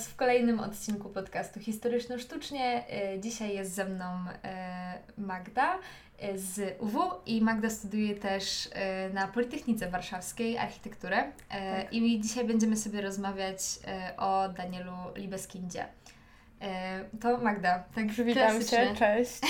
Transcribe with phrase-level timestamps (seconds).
[0.00, 2.84] Was w kolejnym odcinku podcastu Historyczno-Sztucznie.
[2.88, 4.04] E, dzisiaj jest ze mną
[4.44, 5.78] e, Magda
[6.18, 8.68] e, z UW i Magda studiuje też
[9.14, 11.32] na Politechnice Warszawskiej architekturę.
[11.48, 11.92] Tak.
[11.92, 13.58] I dzisiaj będziemy sobie rozmawiać
[14.16, 15.86] o Danielu Libeskindzie.
[17.20, 19.40] To Magda, tak Witam Cię, cześć.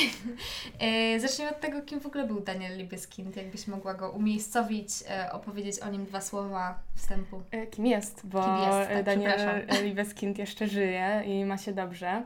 [1.22, 3.36] Zacznijmy od tego, kim w ogóle był Daniel Liebeskind.
[3.36, 4.90] Jakbyś mogła go umiejscowić,
[5.32, 7.42] opowiedzieć o nim dwa słowa wstępu.
[7.70, 12.22] Kim jest, bo kim jest, tak, Daniel Liebeskind jeszcze żyje i ma się dobrze.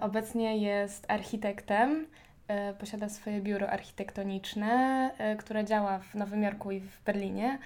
[0.00, 2.06] Obecnie jest architektem,
[2.78, 7.58] posiada swoje biuro architektoniczne, które działa w Nowym Jorku i w Berlinie.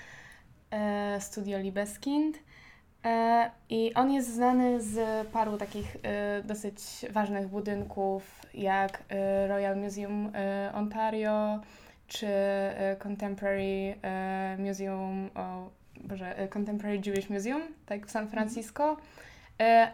[1.18, 2.38] Studio Liebeskind.
[3.04, 6.80] E, I on jest znany z paru takich e, dosyć
[7.10, 10.32] ważnych budynków, jak e, Royal Museum
[10.74, 11.60] Ontario,
[12.06, 12.26] czy
[12.98, 13.94] Contemporary
[14.58, 18.30] Museum, o Boże, Contemporary Jewish Museum, tak w San mhm.
[18.30, 18.96] Francisco,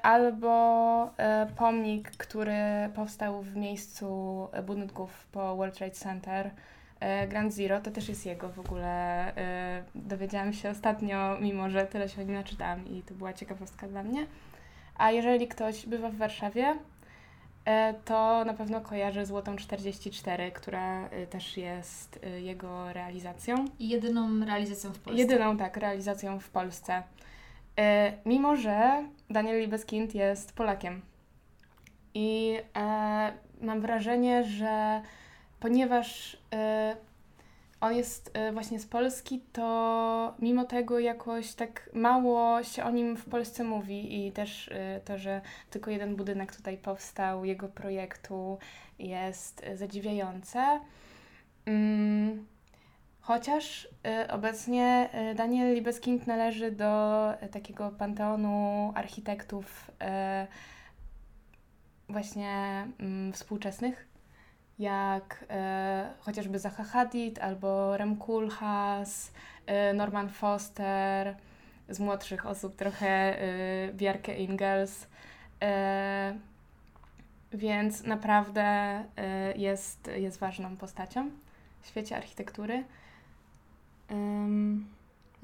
[0.02, 1.10] albo
[1.56, 2.54] pomnik, który
[2.94, 6.50] powstał w miejscu budynków po World Trade Center
[7.28, 8.86] Grand Zero to też jest jego w ogóle.
[9.36, 13.88] E, dowiedziałam się ostatnio, mimo że tyle się o nim naczytałam i to była ciekawostka
[13.88, 14.26] dla mnie.
[14.96, 16.78] A jeżeli ktoś bywa w Warszawie,
[17.64, 23.64] e, to na pewno kojarzy Złotą 44, która też jest jego realizacją.
[23.78, 25.22] I jedyną realizacją w Polsce.
[25.22, 27.02] Jedyną, tak, realizacją w Polsce.
[28.26, 31.00] Mimo, że Daniel Libeskind jest Polakiem.
[32.14, 32.58] I
[33.60, 35.02] mam wrażenie, że
[35.64, 36.36] ponieważ y,
[37.80, 43.16] on jest y, właśnie z Polski, to mimo tego jakoś tak mało się o nim
[43.16, 48.58] w Polsce mówi i też y, to, że tylko jeden budynek tutaj powstał, jego projektu
[48.98, 50.80] jest zadziwiające.
[51.66, 52.46] Mm,
[53.20, 53.88] chociaż
[54.30, 59.90] obecnie Daniel Libeskind należy do takiego panteonu architektów
[62.08, 64.13] właśnie mm, współczesnych
[64.78, 69.32] jak e, chociażby Zaha Hadid albo Rem Koolhaas,
[69.66, 71.36] e, Norman Foster,
[71.88, 75.06] z młodszych osób trochę e, Bjarke Ingels.
[75.62, 76.34] E,
[77.52, 79.04] więc naprawdę e,
[79.56, 81.30] jest, jest ważną postacią
[81.82, 82.84] w świecie architektury.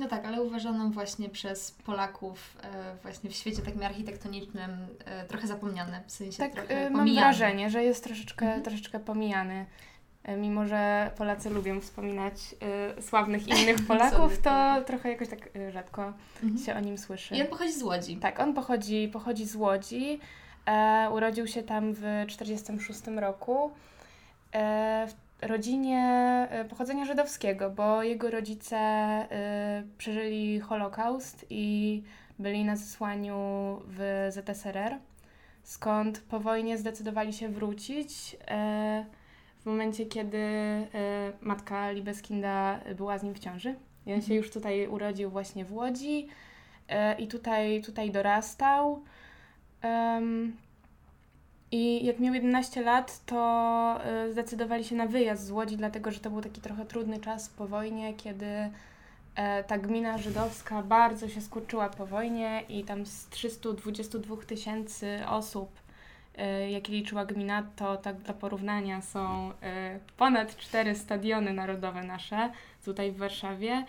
[0.01, 4.71] No tak, ale uważaną właśnie przez Polaków e, właśnie w świecie takim architektonicznym
[5.05, 8.63] e, trochę zapomniane, w sensie tak, trochę e, mam wrażenie, że jest troszeczkę, mhm.
[8.63, 9.67] troszeczkę pomijany.
[10.25, 12.35] E, mimo, że Polacy lubią wspominać
[12.97, 16.13] e, sławnych innych Polaków, to trochę jakoś tak e, rzadko
[16.43, 16.59] mhm.
[16.59, 17.37] się o nim słyszy.
[17.37, 18.17] I on pochodzi z Łodzi.
[18.17, 20.21] Tak, on pochodzi, pochodzi z Łodzi.
[21.13, 23.71] Urodził się tam w 1946 roku.
[25.43, 25.99] Rodzinie
[26.51, 28.77] e, pochodzenia żydowskiego, bo jego rodzice
[29.23, 32.03] y, przeżyli Holokaust i
[32.39, 33.37] byli na zesłaniu
[33.87, 34.97] w ZSRR,
[35.63, 38.35] skąd po wojnie zdecydowali się wrócić.
[38.35, 39.21] Y,
[39.61, 40.47] w momencie, kiedy
[41.41, 43.75] matka Libeskinda była z nim w ciąży.
[44.07, 44.37] I on się mhm.
[44.37, 46.29] już tutaj urodził właśnie w Łodzi
[47.19, 49.03] i tutaj, tutaj dorastał.
[51.73, 56.21] I jak miał 11 lat, to y, zdecydowali się na wyjazd z Łodzi, dlatego że
[56.21, 58.71] to był taki trochę trudny czas po wojnie, kiedy
[59.35, 65.71] e, ta gmina żydowska bardzo się skurczyła po wojnie i tam z 322 tysięcy osób,
[66.37, 72.51] e, jakie liczyła gmina, to tak dla porównania są e, ponad cztery stadiony narodowe nasze
[72.85, 73.85] tutaj w Warszawie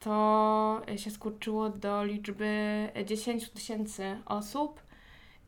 [0.00, 4.80] to się skurczyło do liczby 10 tysięcy osób.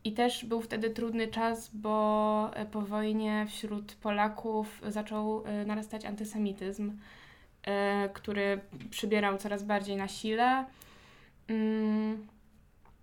[0.05, 6.05] I też był wtedy trudny czas, bo e, po wojnie wśród Polaków zaczął e, narastać
[6.05, 6.99] antysemityzm,
[7.63, 10.65] e, który przybierał coraz bardziej na sile.
[11.49, 12.27] Mm,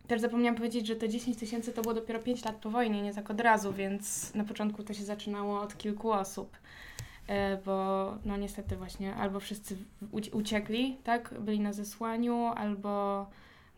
[0.08, 3.14] też zapomniałam powiedzieć, że te 10 tysięcy to było dopiero 5 lat po wojnie, nie
[3.14, 6.58] tak od razu, więc na początku to się zaczynało od kilku osób,
[7.66, 9.78] bo no niestety właśnie albo wszyscy
[10.32, 13.26] uciekli, tak, byli na zesłaniu, albo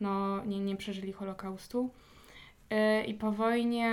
[0.02, 1.90] no nie, nie przeżyli Holokaustu.
[2.72, 3.90] E, I po wojnie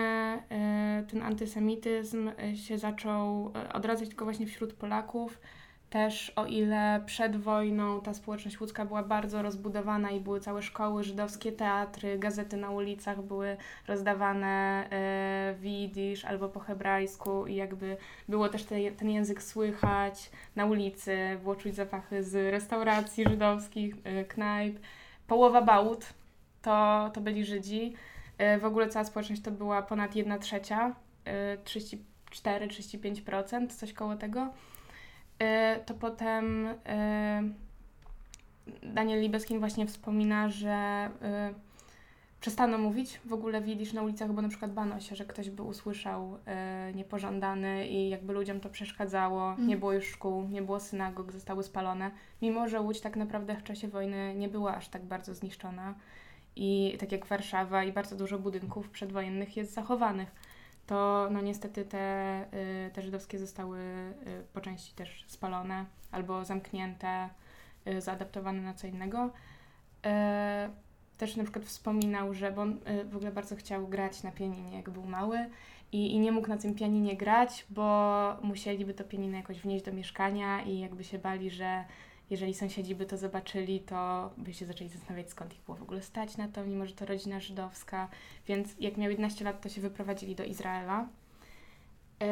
[0.51, 5.41] e, ten antysemityzm e, się zaczął odradzać tylko właśnie wśród Polaków.
[5.91, 11.05] Też o ile przed wojną ta społeczność łódzka była bardzo rozbudowana i były całe szkoły
[11.05, 14.85] żydowskie, teatry, gazety na ulicach były rozdawane
[15.61, 17.97] w jidysz albo po hebrajsku i jakby
[18.29, 23.95] było też te, ten język słychać na ulicy, było czuć zapachy z restauracji żydowskich,
[24.29, 24.79] knajp.
[25.27, 26.07] Połowa bałut
[26.63, 27.95] to, to byli Żydzi.
[28.39, 30.95] E, w ogóle cała społeczność to była ponad 1 trzecia,
[31.65, 34.49] 34-35%, e, coś koło tego.
[35.39, 36.69] E, to potem
[38.83, 41.11] Daniel Libeskin właśnie wspomina, że
[42.41, 45.63] przestano mówić w ogóle widzisz na ulicach, bo na przykład bano się, że ktoś by
[45.63, 46.39] usłyszał
[46.95, 49.51] niepożądany i jakby ludziom to przeszkadzało.
[49.51, 49.69] Mhm.
[49.69, 52.11] Nie było już szkół, nie było synagog, zostały spalone.
[52.43, 55.95] Mimo, że Łódź tak naprawdę w czasie wojny nie była aż tak bardzo zniszczona
[56.59, 60.29] i tak jak Warszawa i bardzo dużo budynków przedwojennych jest zachowanych,
[60.87, 62.45] to no niestety te,
[62.87, 64.15] y, te żydowskie zostały y,
[64.53, 67.29] po części też spalone albo zamknięte,
[67.87, 69.31] y, zaadaptowane na co innego.
[71.19, 75.05] Też na przykład wspominał, że on w ogóle bardzo chciał grać na pianinie, jak był
[75.05, 75.39] mały
[75.93, 79.93] i, i nie mógł na tym pianinie grać, bo musieliby to pianino jakoś wnieść do
[79.93, 81.85] mieszkania i jakby się bali, że
[82.31, 86.03] jeżeli sąsiedzi by to zobaczyli, to by się zaczęli zastanawiać, skąd ich było w ogóle
[86.03, 88.09] stać na to, mimo że to rodzina żydowska.
[88.47, 91.09] Więc jak miał 11 lat, to się wyprowadzili do Izraela.
[92.21, 92.27] Yy,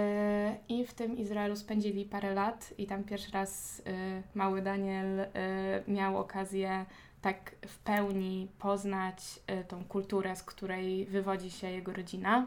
[0.69, 3.93] I w tym Izraelu spędzili parę lat i tam pierwszy raz yy,
[4.35, 6.87] mały Daniel yy, miał okazję
[7.23, 12.47] tak w pełni poznać tą kulturę, z której wywodzi się jego rodzina.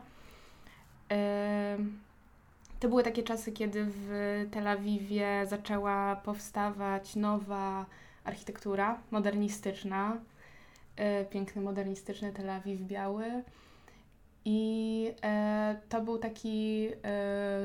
[2.79, 4.09] To były takie czasy, kiedy w
[4.51, 7.85] Tel Awiwie zaczęła powstawać nowa
[8.23, 10.17] architektura modernistyczna.
[11.21, 13.43] Y, piękny, modernistyczny Tel Awiw biały.
[14.45, 15.11] I
[15.89, 16.89] to był taki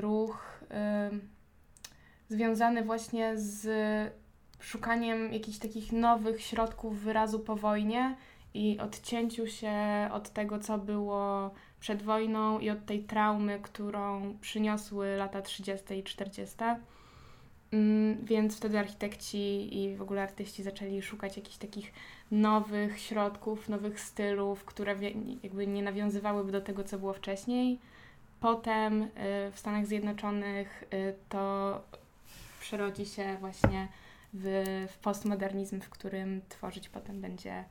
[0.00, 0.64] ruch
[2.28, 3.66] związany właśnie z
[4.60, 8.16] szukaniem jakichś takich nowych środków wyrazu po wojnie
[8.54, 9.72] i odcięciu się
[10.12, 11.50] od tego, co było
[11.84, 15.94] przed wojną i od tej traumy, którą przyniosły lata 30.
[15.94, 16.56] i 40.
[17.72, 21.92] Mm, więc wtedy architekci i w ogóle artyści zaczęli szukać jakichś takich
[22.30, 24.96] nowych środków, nowych stylów, które
[25.42, 27.78] jakby nie nawiązywałyby do tego, co było wcześniej.
[28.40, 29.08] Potem y,
[29.52, 31.80] w Stanach Zjednoczonych y, to
[32.60, 33.88] przerodzi się właśnie
[34.34, 37.64] w, w postmodernizm, w którym tworzyć potem będzie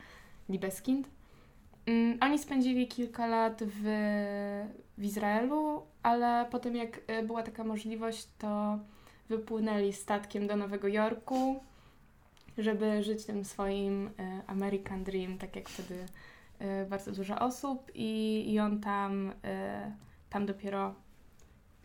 [0.50, 1.23] Libeskind.
[1.88, 3.84] Um, oni spędzili kilka lat w,
[4.98, 8.80] w Izraelu, ale potem jak e, była taka możliwość, to
[9.30, 11.64] wypłynęli statkiem do Nowego Jorku,
[12.58, 16.06] żeby żyć tym swoim e, American Dream, tak jak wtedy
[16.60, 19.34] e, bardzo dużo osób i, i on tam,
[20.30, 20.96] tam dopiero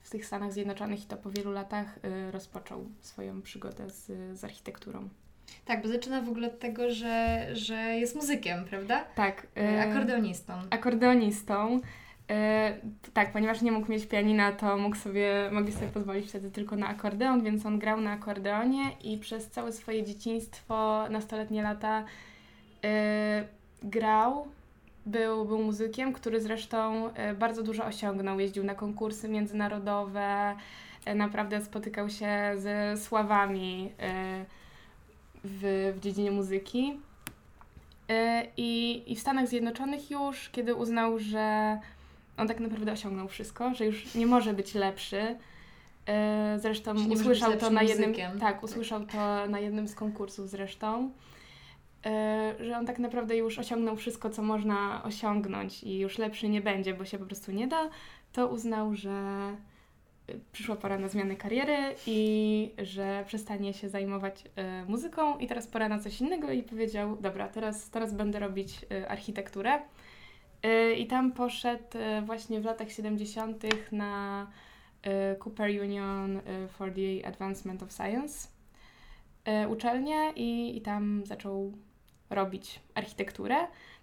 [0.01, 1.99] w tych Stanach Zjednoczonych i to po wielu latach
[2.31, 5.09] rozpoczął swoją przygodę z, z architekturą.
[5.65, 9.05] Tak, bo zaczyna w ogóle od tego, że, że jest muzykiem, prawda?
[9.15, 9.47] Tak.
[9.59, 10.53] Y, akordeonistą.
[10.71, 11.77] Akordeonistą.
[11.77, 16.77] Y, tak, ponieważ nie mógł mieć pianina, to mógł sobie, mogli sobie pozwolić wtedy tylko
[16.77, 22.05] na akordeon, więc on grał na akordeonie i przez całe swoje dzieciństwo, nastoletnie lata
[22.85, 22.89] y,
[23.83, 24.49] grał
[25.07, 28.41] był, był muzykiem, który zresztą bardzo dużo osiągnął.
[28.41, 30.55] Jeździł na konkursy międzynarodowe,
[31.15, 34.45] naprawdę spotykał się ze sławami e,
[35.45, 36.99] w, w dziedzinie muzyki.
[38.57, 41.79] I, I w Stanach Zjednoczonych już, kiedy uznał, że
[42.37, 45.37] on tak naprawdę osiągnął wszystko, że już nie może być lepszy.
[46.57, 48.15] Zresztą usłyszał to na jednym.
[48.41, 51.11] Tak, usłyszał to na jednym z konkursów zresztą.
[52.07, 56.61] E, że on tak naprawdę już osiągnął wszystko, co można osiągnąć i już lepszy nie
[56.61, 57.89] będzie, bo się po prostu nie da,
[58.33, 59.57] to uznał, że e,
[60.53, 61.77] przyszła pora na zmianę kariery
[62.07, 67.17] i że przestanie się zajmować y, muzyką i teraz pora na coś innego i powiedział,
[67.17, 69.83] dobra, teraz, teraz będę robić y, architekturę.
[70.67, 73.63] Y, I tam poszedł właśnie w latach 70.
[73.93, 74.47] na
[75.45, 78.49] Cooper Union for the Advancement of Science
[79.69, 81.73] uczelnię i, i tam zaczął
[82.31, 83.57] robić architekturę,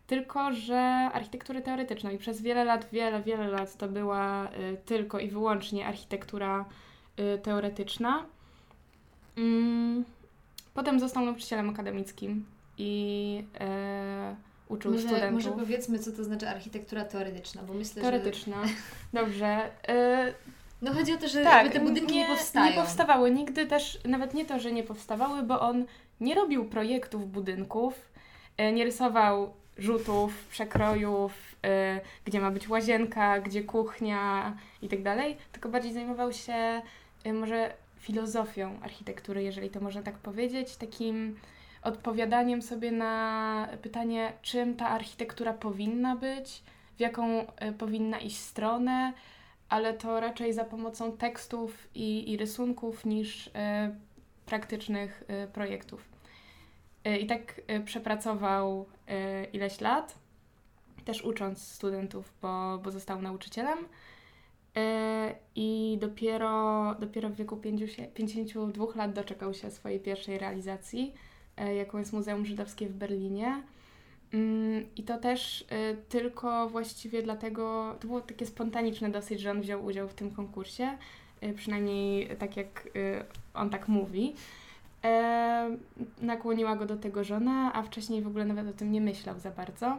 [0.08, 0.80] tylko że
[1.14, 5.88] architekturę teoretyczną i przez wiele lat, wiele, wiele lat to była y, tylko i wyłącznie
[5.88, 6.66] architektura
[7.20, 8.26] y, teoretyczna.
[9.38, 10.06] Mm,
[10.74, 12.46] potem został nauczycielem akademickim
[12.78, 13.44] i
[14.32, 15.34] y, uczył może, studentów.
[15.34, 18.68] Może powiedzmy, co to znaczy architektura teoretyczna, bo myślę, teoretyczna.
[18.68, 18.74] że...
[19.22, 19.70] Dobrze.
[20.82, 22.72] No chodzi o to, że tak, te budynki nie, nie powstają.
[22.72, 25.86] Nie powstawały nigdy też, nawet nie to, że nie powstawały, bo on
[26.20, 28.12] nie robił projektów budynków,
[28.74, 35.70] nie rysował rzutów, przekrojów, y, gdzie ma być łazienka, gdzie kuchnia i tak dalej, tylko
[35.70, 36.82] bardziej zajmował się
[37.26, 41.40] y, może filozofią architektury, jeżeli to można tak powiedzieć, takim
[41.82, 46.64] odpowiadaniem sobie na pytanie, czym ta architektura powinna być,
[46.98, 47.46] w jaką y,
[47.78, 49.14] powinna iść stronę,
[49.70, 53.50] ale to raczej za pomocą tekstów i, i rysunków niż
[54.46, 56.10] praktycznych projektów.
[57.04, 58.86] E, I tak przepracował
[59.54, 60.16] ileś lat,
[61.06, 63.78] też ucząc studentów, bo, bo został nauczycielem.
[65.56, 71.14] I dopiero, dopiero w wieku 50, 52 lat doczekał się swojej pierwszej realizacji,
[71.78, 73.62] jaką jest Muzeum Żydowskie w Berlinie.
[74.34, 75.66] Mm, I to też y,
[76.10, 80.98] tylko właściwie dlatego, to było takie spontaniczne dosyć, że on wziął udział w tym konkursie,
[81.44, 84.36] y, przynajmniej tak jak y, on tak mówi.
[85.06, 85.78] E,
[86.22, 89.52] nakłoniła go do tego żona, a wcześniej w ogóle nawet o tym nie myślał za
[89.52, 89.98] bardzo.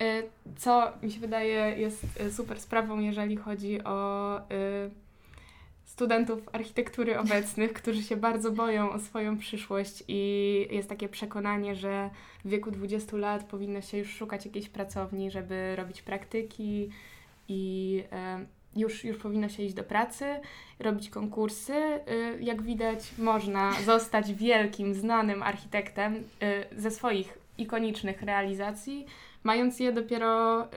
[0.00, 0.22] E,
[0.56, 4.42] co mi się wydaje jest e, super sprawą, jeżeli chodzi o e,
[5.84, 12.10] studentów architektury obecnych, którzy się bardzo boją o swoją przyszłość i jest takie przekonanie, że
[12.44, 16.90] w wieku 20 lat powinno się już szukać jakiejś pracowni, żeby robić praktyki
[17.48, 18.46] i e,
[18.76, 20.24] już, już powinno się iść do pracy,
[20.78, 21.74] robić konkursy.
[21.74, 22.00] E,
[22.40, 29.06] jak widać, można zostać wielkim, znanym architektem e, ze swoich ikonicznych realizacji,
[29.44, 30.68] mając je dopiero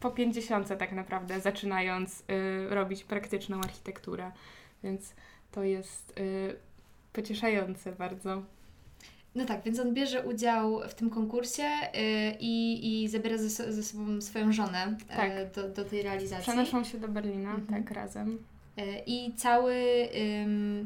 [0.00, 2.24] po 50 tak naprawdę, zaczynając
[2.68, 4.32] robić praktyczną architekturę.
[4.82, 5.14] Więc
[5.52, 6.20] to jest
[7.12, 8.42] pocieszające bardzo.
[9.34, 12.00] No tak, więc on bierze udział w tym konkursie yy,
[12.40, 15.52] i, i zabiera ze, ze sobą swoją żonę y, tak.
[15.54, 16.42] do, do tej realizacji.
[16.42, 17.66] Przenoszą się do Berlina, mhm.
[17.84, 18.38] tak, razem.
[18.76, 19.74] Yy, I cały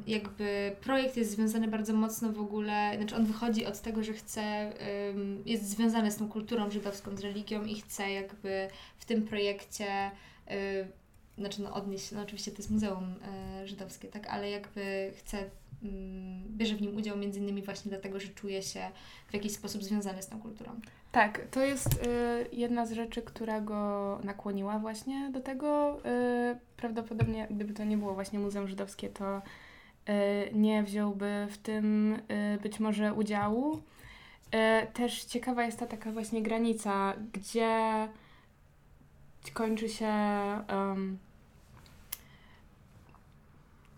[0.07, 4.73] jakby projekt jest związany bardzo mocno w ogóle, znaczy on wychodzi od tego, że chce,
[5.47, 10.11] jest związany z tą kulturą żydowską, z religią i chce jakby w tym projekcie
[10.51, 10.87] y,
[11.39, 13.15] znaczy no odnieść, no oczywiście to jest muzeum
[13.63, 15.45] y, żydowskie, tak, ale jakby chce
[16.51, 18.91] bierze w nim udział między innymi właśnie dlatego, że czuje się
[19.29, 20.81] w jakiś sposób związany z tą kulturą.
[21.13, 21.99] Tak, to jest y,
[22.53, 25.99] jedna z rzeczy, która go nakłoniła właśnie do tego.
[26.53, 29.43] Y, prawdopodobnie, gdyby to nie było właśnie Muzeum Żydowskie, to y,
[30.53, 33.77] nie wziąłby w tym y, być może udziału.
[33.77, 38.09] Y, też ciekawa jest ta taka właśnie granica, gdzie
[39.53, 40.13] kończy się
[40.69, 41.19] um,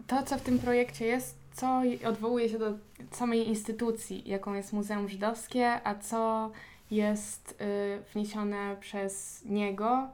[0.06, 2.74] to, co w tym projekcie jest, co odwołuje się do
[3.10, 6.50] samej instytucji, jaką jest Muzeum Żydowskie, a co
[6.90, 10.08] jest y, wniesione przez niego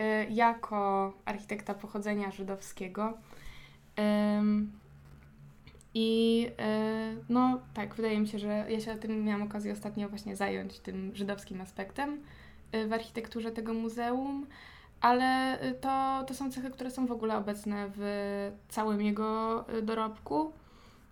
[0.00, 3.12] y, jako architekta pochodzenia żydowskiego.
[5.94, 10.36] I y, no tak, wydaje mi się, że ja się tym miałam okazję ostatnio właśnie
[10.36, 12.20] zająć tym żydowskim aspektem
[12.88, 14.46] w architekturze tego muzeum
[15.00, 20.52] ale to, to są cechy, które są w ogóle obecne w całym jego dorobku.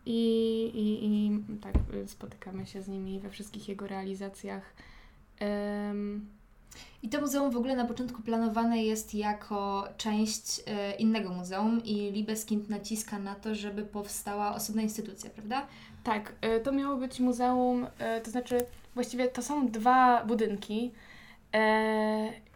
[0.06, 4.74] I, i, I tak y, spotykamy się z nimi we wszystkich jego realizacjach.
[5.40, 6.26] Um,
[7.02, 12.10] i to muzeum w ogóle na początku planowane jest jako część e, innego muzeum i
[12.10, 15.66] Libeskind naciska na to, żeby powstała osobna instytucja, prawda?
[16.04, 20.92] Tak, e, to miało być muzeum, e, to znaczy właściwie to są dwa budynki.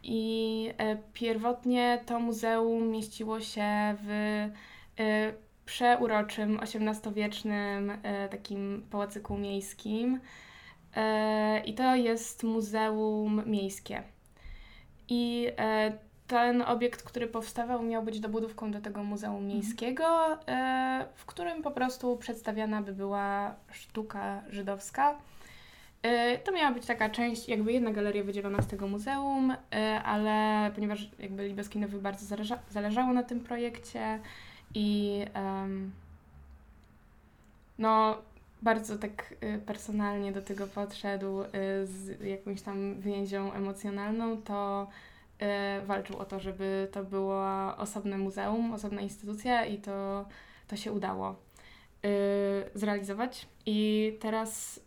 [0.02, 0.70] I
[1.12, 4.48] pierwotnie to muzeum mieściło się w
[5.66, 7.92] przeuroczym, XVIII-wiecznym
[8.30, 10.20] takim pałacyku miejskim.
[11.64, 14.02] I to jest muzeum miejskie.
[15.08, 15.48] I
[16.26, 19.52] ten obiekt, który powstawał, miał być dobudówką do tego muzeum mhm.
[19.54, 20.38] miejskiego,
[21.14, 25.18] w którym po prostu przedstawiana by była sztuka żydowska.
[26.06, 30.70] E, to miała być taka część, jakby jedna galeria wydzielona z tego muzeum, e, ale
[30.74, 34.20] ponieważ jakby Libeskinowi bardzo zależa, zależało na tym projekcie
[34.74, 35.92] i um,
[37.78, 38.16] no
[38.62, 41.42] bardzo tak e, personalnie do tego podszedł
[41.84, 44.88] z jakąś tam więzią emocjonalną, to
[45.86, 47.44] walczył o to, żeby to było
[47.76, 50.26] osobne muzeum, osobna instytucja i to,
[50.68, 51.36] to się udało
[52.74, 53.48] zrealizować.
[53.66, 54.80] I teraz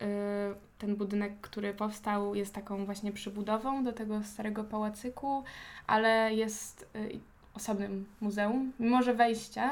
[0.79, 5.43] ten budynek, który powstał, jest taką właśnie przybudową do tego starego pałacyku,
[5.87, 7.19] ale jest y,
[7.53, 8.71] osobnym muzeum.
[8.79, 9.69] Mimo, że wejście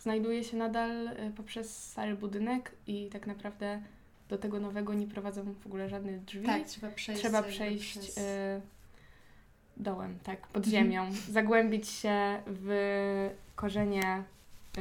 [0.00, 3.82] znajduje się nadal y, poprzez stary budynek i tak naprawdę
[4.28, 6.46] do tego nowego nie prowadzą w ogóle żadne drzwi.
[6.46, 8.18] Tak, trzeba przejść, trzeba przejść przez...
[8.18, 8.20] y,
[9.76, 10.84] dołem, tak, pod mhm.
[10.84, 14.22] ziemią, zagłębić się w korzenie
[14.78, 14.80] y,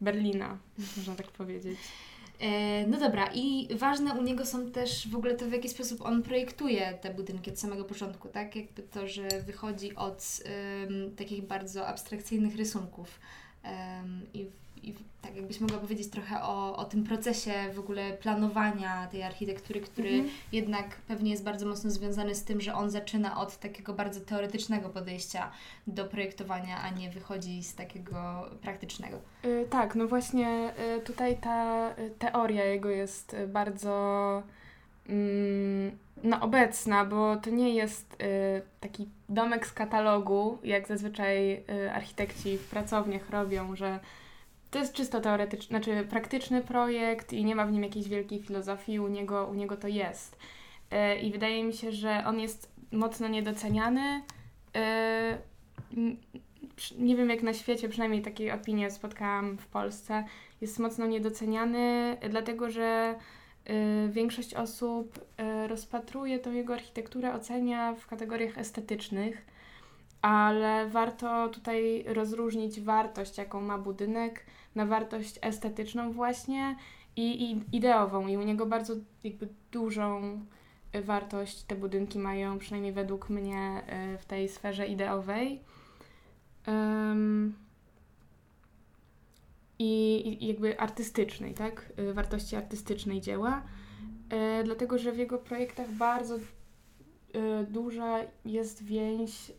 [0.00, 0.58] Berlina,
[0.96, 1.78] można tak powiedzieć.
[2.42, 6.02] E, no dobra, i ważne u niego są też w ogóle to, w jaki sposób
[6.02, 8.56] on projektuje te budynki od samego początku, tak?
[8.56, 10.40] Jakby to, że wychodzi od
[10.88, 13.20] um, takich bardzo abstrakcyjnych rysunków
[13.64, 14.46] um, i
[14.82, 19.80] i tak jakbyś mogła powiedzieć trochę o, o tym procesie w ogóle planowania tej architektury,
[19.80, 20.30] który mhm.
[20.52, 24.88] jednak pewnie jest bardzo mocno związany z tym, że on zaczyna od takiego bardzo teoretycznego
[24.88, 25.50] podejścia
[25.86, 29.18] do projektowania, a nie wychodzi z takiego praktycznego.
[29.44, 34.42] Yy, tak, no właśnie yy, tutaj ta yy, teoria jego jest bardzo
[35.08, 41.92] mm, no, obecna, bo to nie jest y, taki domek z katalogu, jak zazwyczaj y,
[41.94, 43.98] architekci w pracowniach robią, że
[44.72, 49.00] to jest czysto teoretyczny, znaczy praktyczny projekt i nie ma w nim jakiejś wielkiej filozofii,
[49.00, 50.38] u niego, u niego to jest.
[51.22, 54.22] I wydaje mi się, że on jest mocno niedoceniany.
[56.98, 60.24] Nie wiem jak na świecie, przynajmniej takiej opinie spotkałam w Polsce.
[60.60, 63.14] Jest mocno niedoceniany, dlatego że
[64.08, 65.20] większość osób
[65.68, 69.46] rozpatruje tą jego architekturę, ocenia w kategoriach estetycznych
[70.22, 76.76] ale warto tutaj rozróżnić wartość, jaką ma budynek, na wartość estetyczną właśnie
[77.16, 78.26] i, i ideową.
[78.26, 80.40] I u niego bardzo jakby dużą
[81.04, 85.60] wartość te budynki mają, przynajmniej według mnie, e, w tej sferze ideowej.
[86.66, 87.54] Um,
[89.78, 91.92] i, i, jakby artystycznej, tak?
[91.96, 93.62] E, wartości artystycznej dzieła.
[94.64, 96.61] Dlatego, że w jego projektach bardzo Y,
[97.68, 99.50] duża jest więź.
[99.50, 99.54] Y,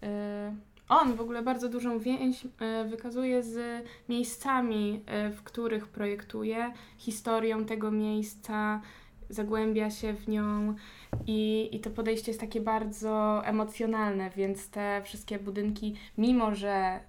[0.89, 2.49] on w ogóle bardzo dużą więź y,
[2.89, 5.03] wykazuje z miejscami,
[5.33, 8.81] w których projektuje, historią tego miejsca,
[9.29, 10.75] zagłębia się w nią
[11.27, 16.99] i, i to podejście jest takie bardzo emocjonalne, więc te wszystkie budynki, mimo że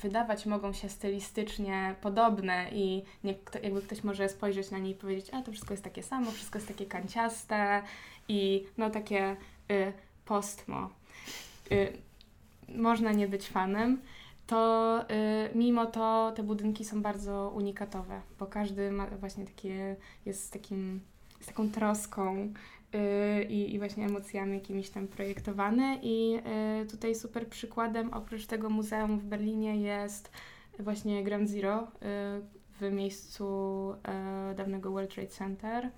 [0.00, 5.30] wydawać mogą się stylistycznie podobne i nie, jakby ktoś może spojrzeć na nie i powiedzieć,
[5.32, 7.82] a to wszystko jest takie samo, wszystko jest takie kanciaste
[8.28, 9.36] i no takie
[9.70, 9.92] y,
[10.24, 10.90] postmo,
[11.72, 11.92] y,
[12.68, 14.00] można nie być fanem,
[14.46, 19.96] to y, mimo to te budynki są bardzo unikatowe, bo każdy ma właśnie takie,
[20.26, 21.00] jest z, takim,
[21.40, 22.52] z taką troską
[22.94, 26.38] y, i, i właśnie emocjami jakimiś tam projektowany i
[26.82, 30.30] y, tutaj super przykładem oprócz tego muzeum w Berlinie jest
[30.78, 31.86] właśnie Ground Zero y,
[32.80, 33.94] w miejscu
[34.56, 35.90] dawnego World Trade Center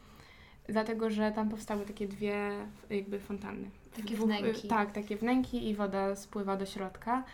[0.68, 2.50] dlatego że tam powstały takie dwie
[2.90, 3.70] jakby fontanny.
[3.96, 4.68] Takie wnęki.
[4.68, 7.24] Tak, takie wnęki i woda spływa do środka.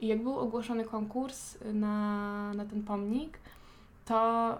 [0.00, 3.38] I jak był ogłoszony konkurs na, na ten pomnik,
[4.04, 4.58] to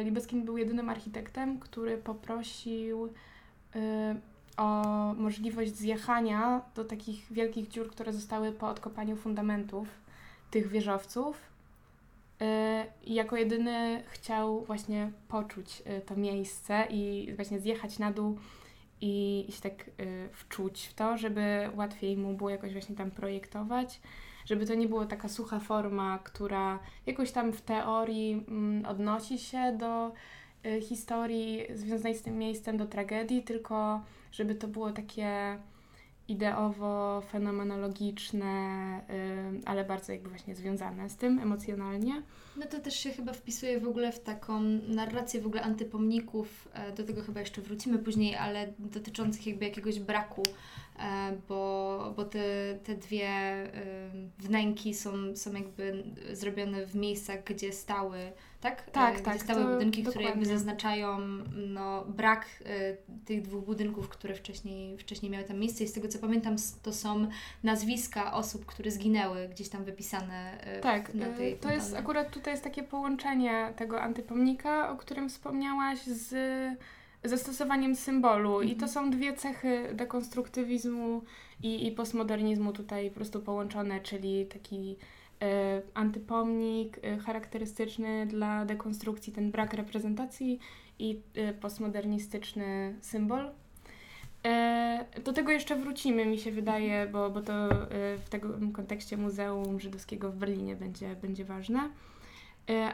[0.00, 3.10] y, Libeskind był jedynym architektem, który poprosił y,
[4.56, 4.84] o
[5.18, 9.88] możliwość zjechania do takich wielkich dziur, które zostały po odkopaniu fundamentów
[10.50, 11.49] tych wieżowców Y,
[13.04, 18.38] I jako jedyny chciał właśnie poczuć y, to miejsce i właśnie zjechać na dół
[19.00, 24.00] i, się tak y, wczuć w to, żeby łatwiej mu było jakoś właśnie tam projektować,
[24.44, 29.76] żeby to nie było taka sucha forma, która jakoś tam w teorii mm, odnosi się
[29.78, 30.12] do
[30.80, 34.00] historii związanej z tym miejscem, do tragedii, tylko
[34.32, 35.58] żeby to było takie
[36.30, 39.00] ideowo-fenomenologiczne,
[39.64, 42.22] ale bardzo jakby właśnie związane z tym emocjonalnie.
[42.56, 46.92] No to też się chyba wpisuje w ogóle w taką narrację w ogóle antypomników, e,
[46.92, 50.42] do tego chyba jeszcze wrócimy później, ale dotyczących jakby jakiegoś braku,
[50.98, 52.40] e, bo, bo te,
[52.84, 53.30] te dwie
[54.38, 58.90] wnęki są, są jakby zrobione w miejscach, gdzie stały tak?
[58.90, 59.42] Tak, e, tak.
[59.42, 60.10] Stałe budynki, dokładnie.
[60.10, 61.18] które jakby zaznaczają
[61.56, 65.84] no, brak y, tych dwóch budynków, które wcześniej, wcześniej miały tam miejsce.
[65.84, 67.26] I z tego co pamiętam, to są
[67.62, 72.52] nazwiska osób, które zginęły gdzieś tam wypisane y, tak, na tej To jest akurat tutaj
[72.52, 76.34] jest takie połączenie tego antypomnika, o którym wspomniałaś, z
[77.24, 78.50] zastosowaniem symbolu.
[78.50, 78.68] Mhm.
[78.68, 78.92] I to mhm.
[78.92, 81.22] są dwie cechy dekonstruktywizmu
[81.62, 84.96] i, i postmodernizmu tutaj po prostu połączone, czyli taki
[85.94, 90.58] antypomnik e, charakterystyczny dla dekonstrukcji, ten brak reprezentacji
[90.98, 93.50] i e, postmodernistyczny symbol.
[95.24, 97.68] Do tego jeszcze wrócimy, mi się wydaje, bo, bo to
[98.24, 101.90] w tym kontekście Muzeum Żydowskiego w Berlinie będzie, będzie ważne.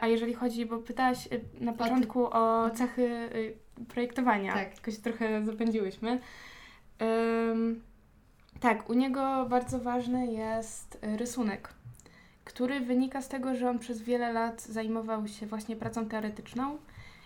[0.01, 1.29] A jeżeli chodzi, bo pytałaś
[1.59, 3.29] na początku o cechy
[3.87, 4.75] projektowania, tak.
[4.75, 6.19] jakoś trochę zapędziłyśmy.
[8.59, 11.76] tak, u niego bardzo ważny jest rysunek
[12.47, 16.77] który wynika z tego, że on przez wiele lat zajmował się właśnie pracą teoretyczną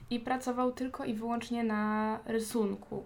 [0.09, 3.03] i pracował tylko i wyłącznie na rysunku.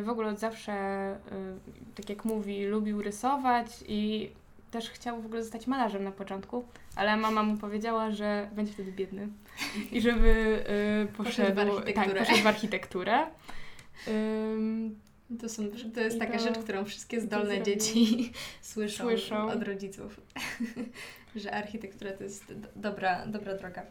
[0.00, 0.72] Y, w ogóle od zawsze,
[1.14, 4.30] y, tak jak mówi, lubił rysować i
[4.70, 6.64] też chciał w ogóle zostać malarzem na początku,
[6.96, 9.28] ale mama mu powiedziała, że będzie wtedy biedny
[9.92, 10.64] i żeby
[11.04, 12.20] y, poszedł, poszedł, w architekturę.
[12.20, 13.26] Tak, poszedł w architekturę.
[15.40, 15.62] To, są,
[15.94, 18.32] to jest taka to, rzecz, którą wszystkie zdolne dzieci
[18.72, 20.20] słyszą, słyszą, od rodziców,
[21.36, 23.82] że architektura to jest dobra, dobra droga.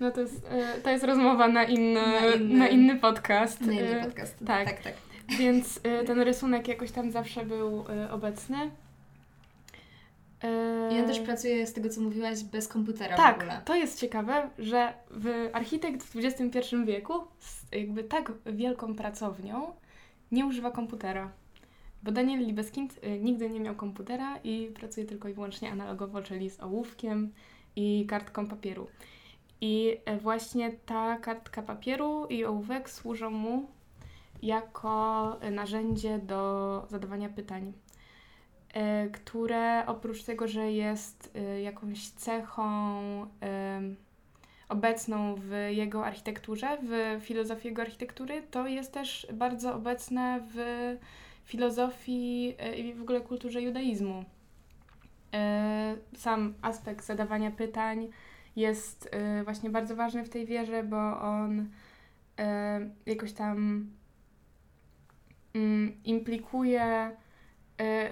[0.00, 3.60] No to jest, e, to jest rozmowa na inny, na inny, na inny podcast.
[3.60, 4.66] Na inny e, podcast, tak.
[4.66, 4.94] tak, tak.
[5.38, 8.70] Więc e, ten rysunek jakoś tam zawsze był obecny.
[10.90, 13.60] I on też pracuje, z tego co mówiłaś, bez komputera tak, w ogóle.
[13.64, 19.72] to jest ciekawe, że w architekt w XXI wieku z jakby tak wielką pracownią
[20.32, 21.30] nie używa komputera.
[22.02, 26.50] Bo Daniel Libeskind y, nigdy nie miał komputera i pracuje tylko i wyłącznie analogowo, czyli
[26.50, 27.32] z ołówkiem
[27.76, 28.86] i kartką papieru.
[29.60, 33.66] I e, właśnie ta kartka papieru i ołówek służą mu
[34.42, 37.72] jako narzędzie do zadawania pytań,
[39.06, 42.72] y, które oprócz tego, że jest jakąś cechą
[44.68, 50.56] obecną w jego architekturze, w filozofii jego architektury, to jest też bardzo obecne w
[51.44, 54.24] filozofii i w ogóle kulturze judaizmu.
[56.16, 58.08] Sam aspekt zadawania pytań
[58.56, 59.10] jest
[59.44, 61.68] właśnie bardzo ważny w tej wierze, bo on
[63.06, 63.86] jakoś tam
[65.54, 67.16] mm, implikuje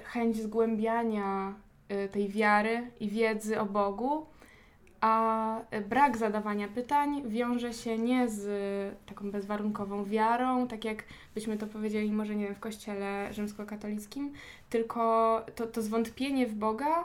[0.05, 1.55] chęć zgłębiania
[2.13, 4.27] tej wiary i wiedzy o Bogu,
[5.01, 11.67] a brak zadawania pytań wiąże się nie z taką bezwarunkową wiarą, tak jak byśmy to
[11.67, 14.33] powiedzieli może nie wiem w kościele rzymskokatolickim,
[14.71, 17.05] tylko to, to zwątpienie w Boga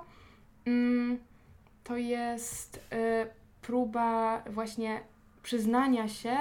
[0.66, 1.18] mm,
[1.84, 2.82] to jest y,
[3.62, 5.00] próba właśnie
[5.44, 6.38] przyznania się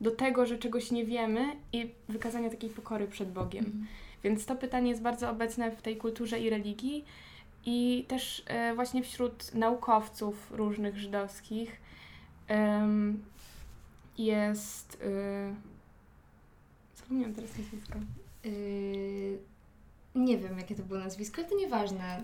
[0.00, 3.64] do tego, że czegoś nie wiemy i wykazania takiej pokory przed Bogiem.
[3.64, 3.86] Mm.
[4.24, 7.04] Więc to pytanie jest bardzo obecne w tej kulturze i religii.
[7.66, 11.80] I też e, właśnie wśród naukowców różnych żydowskich
[14.18, 14.98] jest.
[15.02, 15.54] E,
[16.94, 17.98] zapomniałam teraz nazwisko.
[18.44, 19.38] Yy,
[20.14, 22.22] nie wiem, jakie to było nazwisko, ale to nieważne.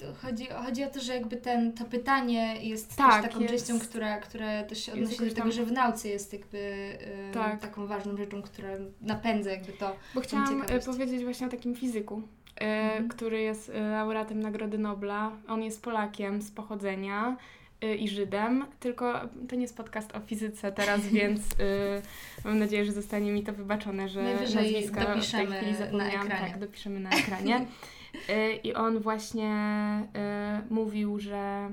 [0.00, 3.86] Yy, chodzi, chodzi o to, że jakby ten, to pytanie jest tak, taką jest, częścią,
[3.86, 7.60] która, która też się odnosi do tego, że w nauce jest jakby yy, tak.
[7.60, 8.68] taką ważną rzeczą, która
[9.00, 9.96] napędza jakby to.
[10.14, 13.08] Bo chciałam powiedzieć właśnie o takim fizyku, E, mhm.
[13.08, 15.32] który jest e, laureatem Nagrody Nobla.
[15.48, 17.36] On jest Polakiem z pochodzenia
[17.80, 21.42] e, i Żydem, tylko to nie jest podcast o fizyce teraz, więc
[22.44, 26.28] mam nadzieję, że zostanie mi to wybaczone, że Najwyżej nazwiska dopiszemy w tej chwili zapomniałam.
[26.28, 27.66] Na tak, dopiszemy na ekranie.
[28.64, 29.54] I on właśnie
[30.70, 31.72] mówił, że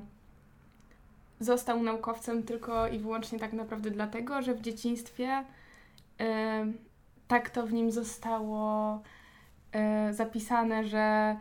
[1.39, 5.44] został naukowcem tylko i wyłącznie tak naprawdę dlatego, że w dzieciństwie
[7.28, 9.02] tak to w nim zostało
[10.12, 11.38] zapisane, że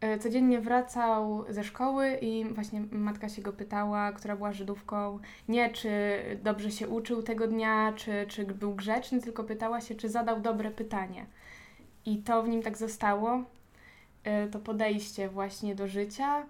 [0.00, 5.70] e, codziennie wracał ze szkoły i właśnie matka się go pytała, która była Żydówką, nie
[5.70, 5.90] czy
[6.42, 10.70] dobrze się uczył tego dnia, czy, czy był grzeczny, tylko pytała się, czy zadał dobre
[10.70, 11.26] pytanie.
[12.06, 13.42] I to w nim tak zostało,
[14.24, 16.46] e, to podejście właśnie do życia,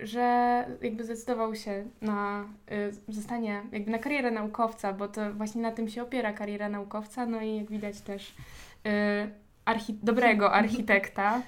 [0.00, 2.44] że jakby zdecydował się na
[3.08, 7.40] zostanie, jakby na karierę naukowca, bo to właśnie na tym się opiera kariera naukowca, no
[7.40, 8.34] i jak widać też
[9.64, 11.42] archi dobrego architekta,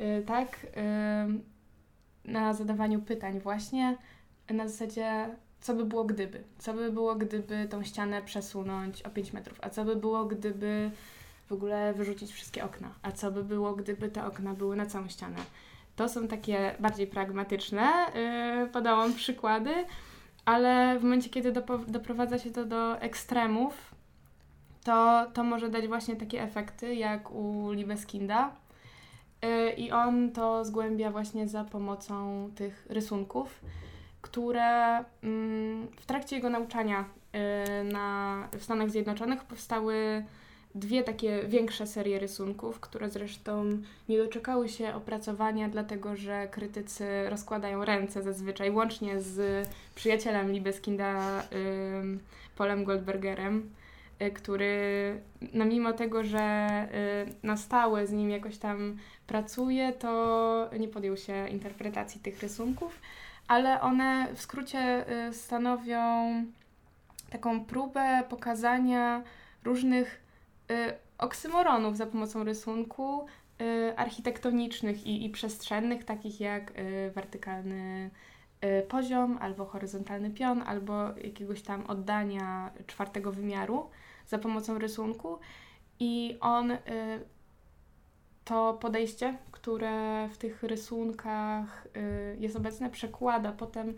[0.00, 3.96] y, tak, y, na zadawaniu pytań właśnie
[4.50, 5.28] na zasadzie
[5.60, 9.70] co by było gdyby, co by było gdyby tą ścianę przesunąć o 5 metrów, a
[9.70, 10.90] co by było gdyby
[11.46, 15.08] w ogóle wyrzucić wszystkie okna, a co by było gdyby te okna były na całą
[15.08, 15.36] ścianę.
[15.96, 17.90] To są takie bardziej pragmatyczne,
[18.60, 19.70] yy, podałam przykłady,
[20.44, 21.52] ale w momencie, kiedy
[21.86, 23.93] doprowadza się to do ekstremów,
[24.84, 28.50] to, to może dać właśnie takie efekty jak u Libeskinda.
[29.44, 33.60] Y, I on to zgłębia właśnie za pomocą tych rysunków,
[34.22, 37.04] które mm, w trakcie jego nauczania
[37.80, 40.24] y, na, w Stanach Zjednoczonych powstały
[40.74, 43.64] dwie takie większe serie rysunków, które zresztą
[44.08, 51.42] nie doczekały się opracowania, dlatego że krytycy rozkładają ręce zazwyczaj, łącznie z przyjacielem Libeskinda,
[52.56, 53.83] Polem Goldbergerem Y,
[54.34, 55.20] który
[55.52, 56.38] no mimo tego, że
[57.42, 58.96] y, na stałe z nim jakoś tam
[59.26, 63.00] pracuje, to nie podjął się interpretacji tych rysunków,
[63.48, 66.34] ale one w skrócie y, stanowią
[67.30, 69.22] taką próbę pokazania
[69.64, 70.24] różnych
[71.18, 73.26] oksymoronów za pomocą rysunku,
[73.96, 76.72] architektonicznych i, i przestrzennych, takich jak
[77.14, 78.10] wertykalny
[78.88, 83.90] poziom, albo horyzontalny pion, albo jakiegoś tam oddania czwartego wymiaru
[84.26, 85.38] za pomocą rysunku
[86.00, 86.78] i on y,
[88.44, 93.94] to podejście, które w tych rysunkach y, jest obecne, przekłada potem y,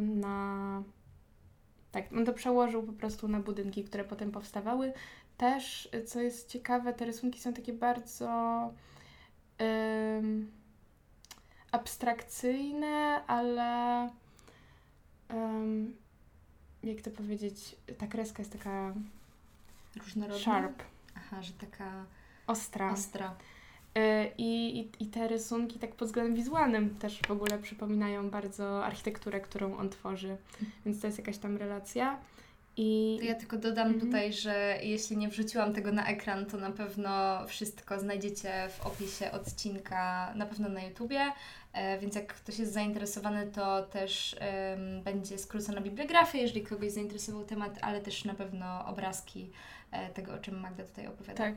[0.00, 0.82] na.
[1.92, 4.92] Tak, on to przełożył po prostu na budynki, które potem powstawały.
[5.36, 8.28] Też, co jest ciekawe, te rysunki są takie bardzo
[11.72, 14.10] abstrakcyjne, ale
[16.90, 18.94] jak to powiedzieć, ta kreska jest taka
[19.96, 20.38] różnorodna.
[20.38, 20.82] Sharp.
[21.16, 22.04] Aha, że taka
[22.46, 22.92] ostra.
[22.92, 23.34] ostra.
[23.98, 28.84] Y, I, i, I te rysunki tak pod względem wizualnym też w ogóle przypominają bardzo
[28.84, 30.36] architekturę, którą on tworzy,
[30.86, 32.18] więc to jest jakaś tam relacja.
[32.76, 33.16] I...
[33.20, 34.06] To ja tylko dodam mhm.
[34.06, 39.32] tutaj, że jeśli nie wrzuciłam tego na ekran, to na pewno wszystko znajdziecie w opisie
[39.32, 41.32] odcinka, na pewno na YouTubie.
[41.72, 44.36] E, więc jak ktoś jest zainteresowany, to też
[44.70, 49.50] um, będzie skrócona bibliografia, jeżeli kogoś zainteresował temat, ale też na pewno obrazki
[49.90, 51.44] e, tego, o czym Magda tutaj opowiada.
[51.44, 51.54] Tak.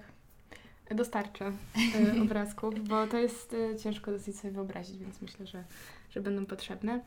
[0.96, 5.64] Dostarczę e, obrazków, bo to jest e, ciężko dosyć sobie wyobrazić, więc myślę, że,
[6.10, 7.00] że będą potrzebne.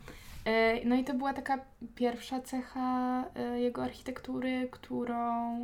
[0.45, 1.59] E, no i to była taka
[1.95, 5.59] pierwsza cecha e, jego architektury, którą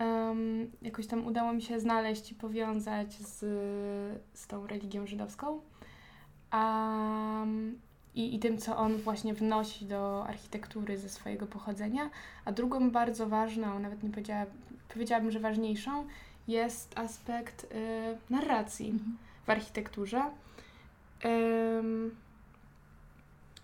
[0.00, 3.38] um, jakoś tam udało mi się znaleźć i powiązać z,
[4.32, 5.60] z tą religią żydowską.
[6.52, 7.78] Um,
[8.14, 12.10] i, i tym, co on właśnie wnosi do architektury ze swojego pochodzenia.
[12.44, 14.46] A drugą bardzo ważną, nawet nie powiedziała,
[14.88, 16.06] powiedziałabym, że ważniejszą,
[16.48, 17.68] jest aspekt y,
[18.30, 19.16] narracji mhm.
[19.46, 20.22] w architekturze.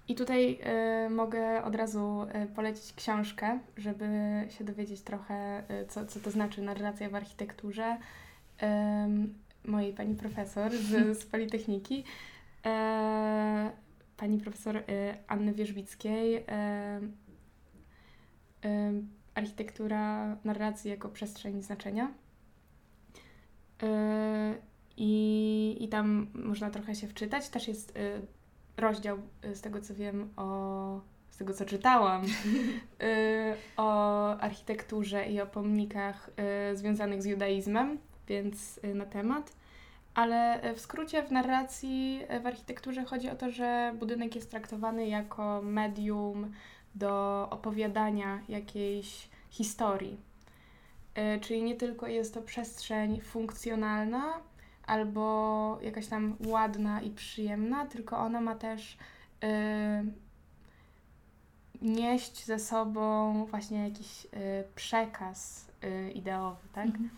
[0.09, 0.59] I tutaj
[1.07, 4.07] y, mogę od razu y, polecić książkę, żeby
[4.49, 7.97] się dowiedzieć trochę, y, co, co to znaczy narracja w architekturze
[9.65, 12.05] mojej pani profesor z, z Politechniki,
[12.67, 13.71] e,
[14.17, 14.83] pani profesor
[15.27, 16.45] Anny Wierzbickiej.
[19.35, 22.15] architektura narracji jako przestrzeń znaczenia.
[24.97, 27.49] I, I tam można trochę się wczytać.
[27.49, 27.99] Też jest
[28.77, 32.29] rozdział y, z tego co wiem o z tego co czytałam y,
[33.77, 36.31] o architekturze i o pomnikach
[36.73, 39.53] y, związanych z judaizmem, więc na temat.
[40.15, 45.61] Ale w skrócie w narracji w architekturze chodzi o to, że budynek jest traktowany jako
[45.63, 46.53] medium
[46.95, 50.21] do opowiadania jakiejś historii.
[51.41, 54.41] Czyli nie tylko jest to przestrzeń funkcjonalna,
[54.87, 58.99] albo jakaś tam ładna i przyjemna, tylko ona ma też
[59.45, 59.47] y,
[61.83, 64.29] nieść ze sobą właśnie jakiś y,
[64.75, 66.87] przekaz y, ideowy, tak?
[66.87, 67.11] Mhm.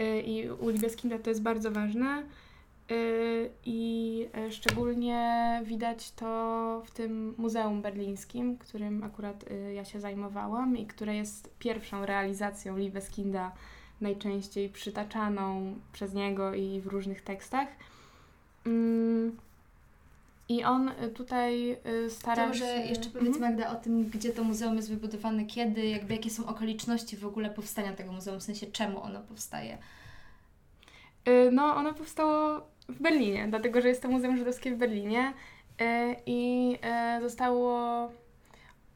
[0.00, 2.22] Y, I u Libeskind to jest bardzo ważne.
[2.90, 10.76] Y, I y, szczególnie widać to w tym Muzeum Berlińskim, którym akurat ja się zajmowałam
[10.76, 13.52] i które jest pierwszą realizacją Libeskinda
[14.00, 17.68] najczęściej przytaczaną przez niego i w różnych tekstach.
[18.66, 19.36] Mm,
[20.48, 22.58] I on tutaj y, stara to, się...
[22.58, 23.40] że jeszcze powiedz mhm.
[23.40, 27.50] Magda o tym, gdzie to muzeum jest wybudowane, kiedy, jakby jakie są okoliczności w ogóle
[27.50, 29.78] powstania tego muzeum, w sensie czemu ono powstaje?
[31.28, 35.32] Y, no, ono powstało w Berlinie, dlatego że jest to Muzeum Żydowskie w Berlinie
[35.80, 35.84] y,
[36.26, 36.78] i
[37.20, 38.08] zostało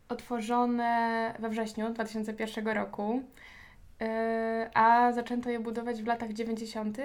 [0.09, 3.23] otworzone we wrześniu 2001 roku.
[4.03, 6.99] E, a zaczęto je budować w latach 90.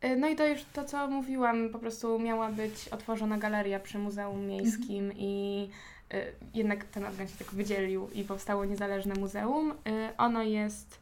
[0.00, 3.98] E, no i to już to, co mówiłam, po prostu miała być otworzona galeria przy
[3.98, 5.20] Muzeum Miejskim mhm.
[5.20, 5.68] i
[6.14, 9.74] e, jednak ten organ się tak wydzielił i powstało niezależne muzeum.
[10.18, 11.00] Ono jest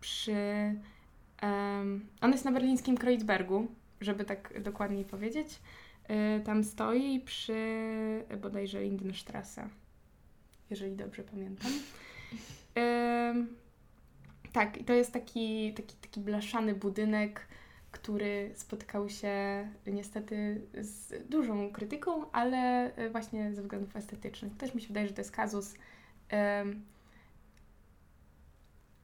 [0.00, 0.34] przy...
[1.42, 3.66] Um, on jest na berlińskim Kreuzbergu,
[4.00, 5.60] żeby tak dokładniej powiedzieć.
[6.44, 7.54] Tam stoi przy
[8.42, 9.68] bodajże Lindenstrasse,
[10.70, 11.70] jeżeli dobrze pamiętam.
[14.52, 17.46] Tak, i to jest taki, taki, taki blaszany budynek,
[17.90, 24.56] który spotkał się niestety z dużą krytyką, ale e, właśnie ze względów estetycznych.
[24.56, 25.74] Też mi się wydaje, że to jest kazus
[26.32, 26.84] um,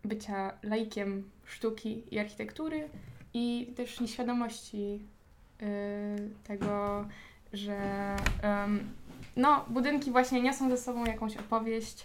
[0.04, 2.88] bycia laikiem sztuki i architektury
[3.35, 5.00] i też nieświadomości
[5.62, 5.66] y,
[6.44, 7.04] tego,
[7.52, 7.78] że
[8.42, 8.94] um,
[9.37, 12.04] no, budynki właśnie niosą ze sobą jakąś opowieść,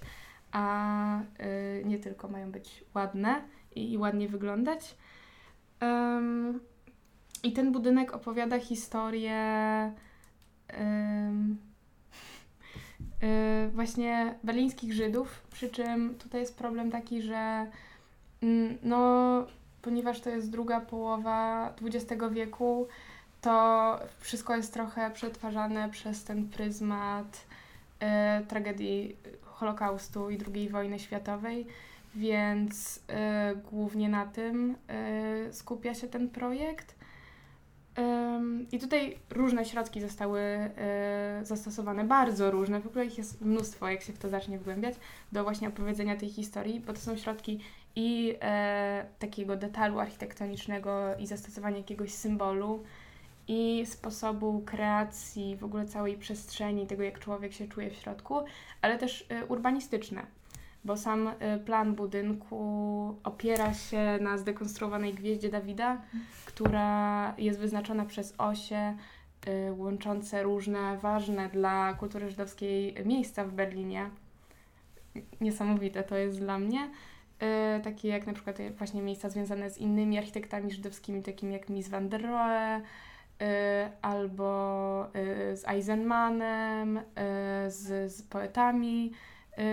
[0.51, 3.41] a y, nie tylko mają być ładne
[3.75, 4.95] i, i ładnie wyglądać.
[7.43, 9.41] I ten budynek opowiada historię
[13.23, 17.67] y, właśnie berlińskich Żydów, przy czym tutaj jest problem taki, że
[18.41, 19.45] mm, no,
[19.81, 22.87] ponieważ to jest druga połowa XX wieku,
[23.41, 27.45] to wszystko jest trochę przetwarzane przez ten pryzmat
[28.41, 29.15] y, tragedii
[29.59, 31.65] Holokaustu i II wojny światowej,
[32.15, 33.01] więc y,
[33.71, 34.75] głównie na tym
[35.49, 36.99] y, skupia się ten projekt.
[38.71, 40.41] I tutaj różne środki zostały
[41.41, 44.95] y, zastosowane, bardzo różne, w ogóle ich jest mnóstwo, jak się w to zacznie wgłębiać,
[45.31, 47.59] do właśnie opowiedzenia tej historii, bo to są środki
[47.95, 52.83] i e, takiego detalu architektonicznego i zastosowania jakiegoś symbolu,
[53.49, 58.39] i sposobu kreacji w ogóle całej przestrzeni, tego jak człowiek się czuje w środku,
[58.81, 60.25] ale też y, urbanistyczne,
[60.85, 61.33] bo sam y,
[61.65, 66.01] plan budynku opiera się na zdekonstruowanej gwieździe Dawida,
[66.45, 68.95] która jest wyznaczona przez osie
[69.47, 74.09] y, łączące różne ważne dla kultury żydowskiej miejsca w Berlinie.
[75.41, 76.89] niesamowite to jest dla mnie.
[77.77, 81.89] Y, takie jak na przykład właśnie miejsca związane z innymi architektami żydowskimi, takimi jak Mies
[81.89, 82.81] van der Rohe,
[84.01, 86.99] albo y, z Eisenmanem,
[87.67, 89.11] z, z poetami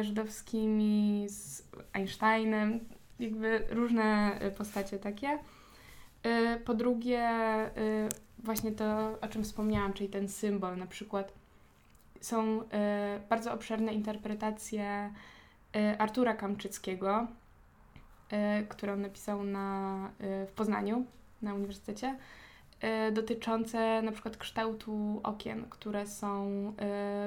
[0.03, 2.81] żydowskimi, z Einsteinem,
[3.21, 5.39] jakby różne postacie takie.
[6.65, 7.31] Po drugie,
[8.39, 11.33] właśnie to, o czym wspomniałam, czyli ten symbol, na przykład.
[12.21, 12.63] Są
[13.29, 15.13] bardzo obszerne interpretacje
[15.99, 17.27] Artura Kamczyckiego,
[18.69, 21.05] którą napisał na, w Poznaniu
[21.43, 22.17] na uniwersytecie,
[23.13, 26.73] dotyczące na przykład kształtu okien, które są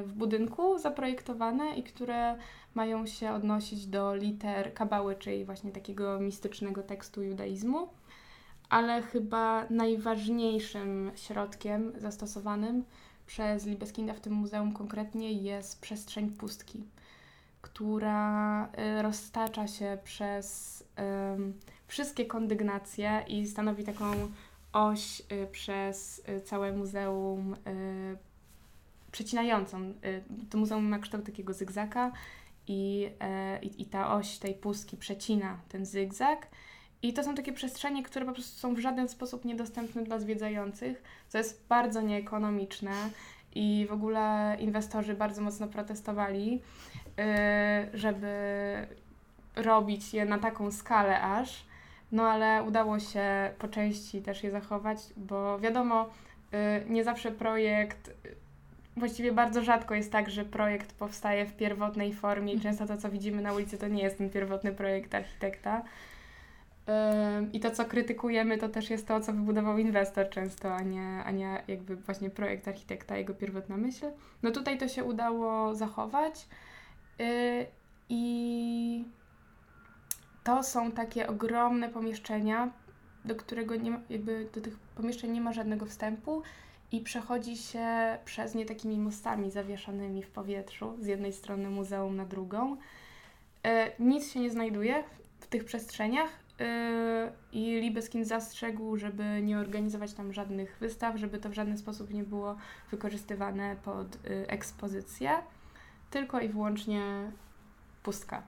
[0.04, 2.38] w budynku zaprojektowane i które
[2.74, 7.88] mają się odnosić do liter kabały, czyli właśnie takiego mistycznego tekstu judaizmu.
[8.70, 12.84] Ale chyba najważniejszym środkiem zastosowanym
[13.26, 16.84] przez Libeskinda w tym muzeum konkretnie jest przestrzeń pustki
[17.62, 21.54] która y, roztacza się przez um,
[21.88, 24.32] wszystkie kondygnacje i stanowi taką
[24.74, 27.56] oś y, przez y, całe muzeum
[29.12, 29.94] przecinającą.
[30.50, 32.12] To muzeum ma kształt takiego zygzaka
[32.68, 33.10] i,
[33.62, 36.48] i, i ta oś tej pustki przecina ten zygzak.
[37.02, 41.04] I to są takie przestrzenie, które po prostu są w żaden sposób niedostępne dla zwiedzających,
[41.30, 42.92] co jest bardzo nieekonomiczne
[43.56, 46.62] i w ogóle inwestorzy bardzo mocno protestowali.
[47.20, 48.28] Y, żeby
[49.56, 51.66] robić je na taką skalę aż.
[52.12, 56.10] No ale udało się po części też je zachować, bo wiadomo,
[56.54, 58.12] y, nie zawsze projekt,
[58.98, 62.74] właściwie bardzo rzadko jest tak, że projekt powstaje w pierwotnej formie i mhm.
[62.74, 65.84] często to, co widzimy na ulicy, to nie jest ten pierwotny projekt architekta.
[67.54, 71.32] I to, co krytykujemy, to też jest to, co wybudował inwestor często, a nie, a
[71.32, 74.06] nie jakby właśnie projekt architekta, jego pierwotna myśl.
[74.44, 76.48] No tutaj to się udało zachować.
[77.22, 77.66] Y,
[78.10, 79.06] I
[80.44, 82.72] to są takie ogromne pomieszczenia,
[83.26, 86.44] do którego nie ma, jakby do tych pomieszczeń nie ma żadnego wstępu
[86.92, 92.26] i przechodzi się przez nie takimi mostami zawieszanymi w powietrzu z jednej strony muzeum na
[92.26, 92.74] drugą.
[92.76, 92.80] Y,
[94.00, 95.04] nic się nie znajduje
[95.40, 96.66] w tych przestrzeniach y,
[97.52, 102.24] i Libeskind zastrzegł, żeby nie organizować tam żadnych wystaw, żeby to w żaden sposób nie
[102.24, 102.56] było
[102.92, 105.32] wykorzystywane pod ekspozycję
[106.10, 107.32] tylko i wyłącznie
[108.04, 108.44] pustka.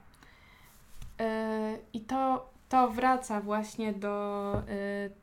[1.22, 4.62] E, I to, to wraca właśnie do e,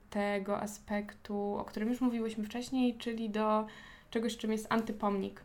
[0.10, 3.66] tego aspektu, o którym już mówiłyśmy wcześniej, czyli do
[4.10, 5.42] czegoś, czym jest antypomnik.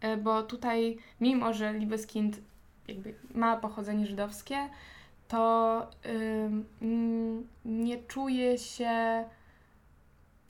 [0.00, 2.40] E, bo tutaj, mimo że Libeskind
[3.34, 4.56] ma pochodzenie żydowskie,
[5.28, 5.90] to
[7.64, 9.24] nie czuje się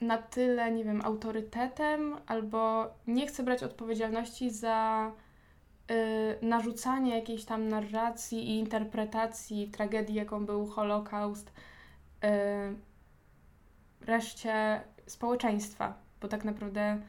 [0.01, 5.11] na tyle, nie wiem, autorytetem, albo nie chce brać odpowiedzialności za
[6.41, 12.27] narzucanie jakiejś tam narracji i interpretacji tragedii, jaką był Holokaust, y,
[14.05, 17.01] reszcie społeczeństwa, bo tak naprawdę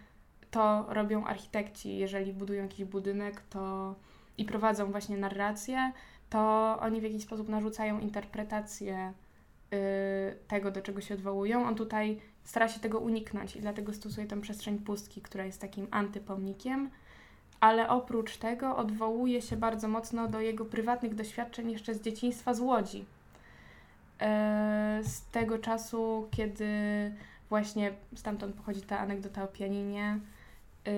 [0.51, 1.97] to robią architekci.
[1.97, 3.95] Jeżeli budują jakiś budynek to
[4.39, 5.93] i prowadzą właśnie narrację,
[6.31, 9.13] to oni w jakiś sposób narzucają interpretację
[9.73, 11.67] y, tego, do czego się odwołują.
[11.67, 15.89] On tutaj stara się tego uniknąć i dlatego stosuje tę przestrzeń pustki, która jest takim
[15.91, 16.91] antypomnikiem,
[17.61, 22.61] ale oprócz tego odwołuje się bardzo mocno do jego prywatnych doświadczeń jeszcze z dzieciństwa z
[22.61, 23.05] Łodzi.
[24.21, 26.67] E, z tego czasu, kiedy
[27.49, 30.19] właśnie stamtąd pochodzi ta anegdota o pianinie
[30.87, 30.91] e,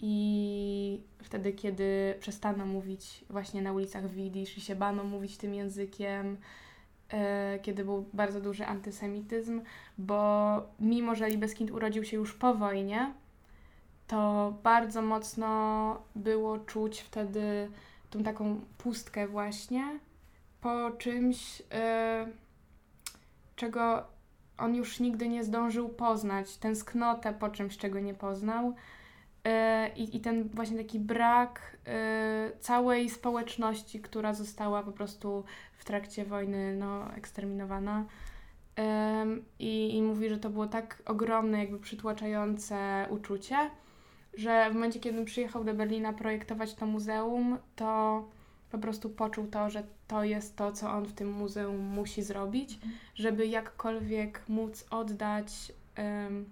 [0.00, 6.36] i wtedy, kiedy przestano mówić właśnie na ulicach Widzisz i się bano mówić tym językiem,
[7.12, 9.60] E, kiedy był bardzo duży antysemityzm,
[9.98, 13.12] bo mimo, że Libeskind urodził się już po wojnie,
[14.10, 17.70] to bardzo mocno było czuć wtedy
[18.10, 19.98] tą taką pustkę właśnie
[20.60, 22.26] po czymś, e,
[23.56, 24.06] czego
[24.58, 28.74] on już nigdy nie zdążył poznać, tęsknotę po czymś, czego nie poznał.
[29.44, 31.76] E, I, I ten właśnie taki brak
[32.60, 35.44] całej społeczności, która została po prostu
[35.78, 38.04] w trakcie wojny no, eksterminowana.
[38.78, 43.70] Um, i, I mówi, że to było tak ogromne, jakby przytłaczające uczucie,
[44.34, 48.24] że w momencie, kiedy przyjechał do Berlina projektować to muzeum, to
[48.70, 52.74] po prostu poczuł to, że to jest to, co on w tym muzeum musi zrobić,
[52.74, 52.92] mhm.
[53.14, 56.44] żeby jakkolwiek móc oddać, um,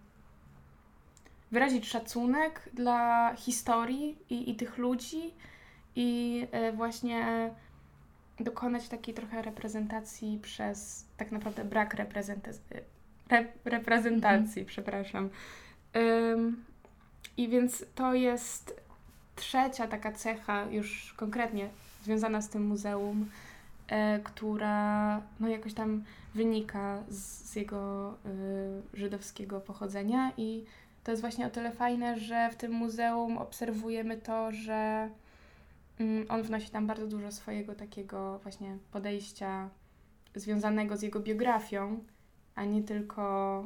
[1.51, 5.35] wyrazić szacunek dla historii i, i tych ludzi
[5.97, 7.51] i y, właśnie
[8.41, 12.63] dokonać takiej trochę reprezentacji przez tak naprawdę brak reprezentacji,
[13.29, 14.67] re, reprezentacji, mhm.
[14.67, 15.31] przepraszam.
[15.95, 16.65] Um,
[17.39, 18.81] I więc to jest
[19.37, 21.69] trzecia taka cecha już konkretnie
[22.05, 23.31] związana z tym muzeum,
[23.89, 27.19] e, która no jakoś tam wynika z,
[27.51, 28.15] z jego
[28.95, 30.33] y, żydowskiego pochodzenia.
[30.37, 30.65] I
[31.05, 35.09] to jest właśnie o tyle fajne, że w tym muzeum obserwujemy to, że
[36.01, 39.69] mm, on wnosi tam bardzo dużo swojego takiego właśnie podejścia
[40.35, 42.05] związanego z jego biografią,
[42.55, 43.63] a nie tylko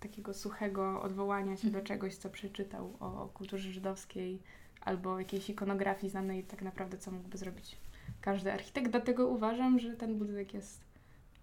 [0.00, 1.84] takiego suchego odwołania się do mhm.
[1.84, 4.42] czegoś, co przeczytał o, kulturze żydowskiej
[4.80, 7.76] albo jakiejś ikonografii znanej tak naprawdę, co mógłby zrobić
[8.20, 8.90] każdy architekt.
[8.90, 10.80] Dlatego uważam, że ten budynek jest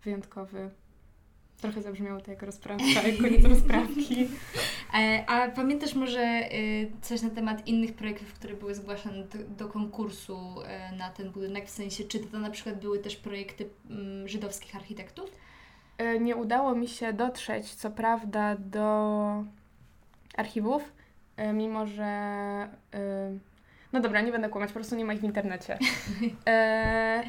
[0.04, 0.70] wyjątkowy.
[1.62, 4.28] Trochę zabrzmiało to jak rozprawka, jak koniec rozprawki.
[4.94, 9.68] E, a pamiętasz może y, coś na temat innych projektów, które były zgłaszane do, do
[9.68, 11.68] konkursu e, na ten budynek?
[11.68, 15.32] W sensie, czy to na przykład były też projekty mm, żydowskich architektów?
[15.98, 19.44] E, nie udało mi się dotrzeć, co prawda, do
[20.38, 20.94] archiwów,
[21.54, 22.08] mimo że.
[23.94, 25.78] No dobra, nie będę kłamać, po prostu nie ma ich w internecie.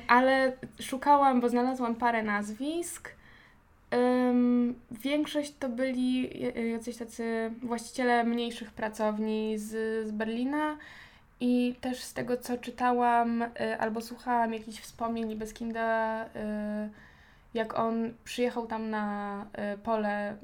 [0.08, 3.10] ale szukałam, bo znalazłam parę nazwisk.
[4.90, 6.30] Większość to byli
[6.70, 9.68] jacyś tacy właściciele mniejszych pracowni z,
[10.08, 10.76] z Berlina
[11.40, 13.44] i też z tego, co czytałam
[13.78, 16.28] albo słuchałam jakichś wspomnień Libeskinda, y,
[17.54, 20.36] jak on przyjechał tam na y, pole,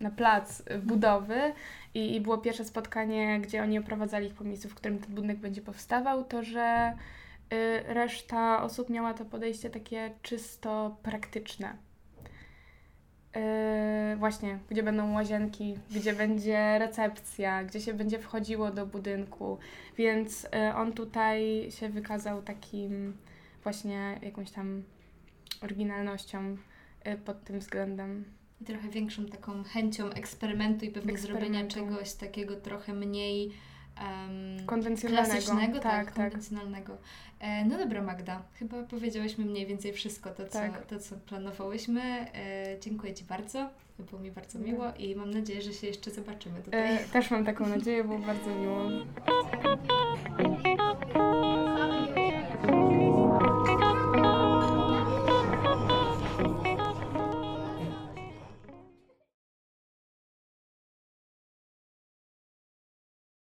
[0.00, 1.52] na plac budowy
[1.94, 5.38] i, i było pierwsze spotkanie, gdzie oni oprowadzali ich po miejscu, w którym ten budynek
[5.38, 6.96] będzie powstawał, to że
[7.86, 11.76] reszta osób miała to podejście takie czysto praktyczne.
[13.36, 19.58] Yy, właśnie, gdzie będą łazienki, gdzie będzie recepcja, gdzie się będzie wchodziło do budynku,
[19.96, 23.16] więc yy, on tutaj się wykazał takim
[23.62, 24.82] właśnie jakąś tam
[25.62, 26.56] oryginalnością
[27.04, 28.24] yy, pod tym względem.
[28.60, 33.52] I trochę większą taką chęcią eksperymentu i pewnie zrobienia czegoś takiego trochę mniej
[34.00, 35.30] um, konwencjonalnego.
[35.30, 36.96] Klasycznego, tak, tak, konwencjonalnego.
[37.40, 40.86] E, no dobra Magda, chyba powiedziałyśmy mniej więcej wszystko to, co, tak.
[40.86, 42.02] to, co planowałyśmy.
[42.02, 46.62] E, dziękuję Ci bardzo, było mi bardzo miło i mam nadzieję, że się jeszcze zobaczymy
[46.62, 46.94] tutaj.
[46.94, 48.88] E, też mam taką nadzieję, było bardzo miło.